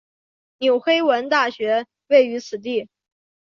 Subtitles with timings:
[0.57, 2.89] 纽黑文大学位于此地。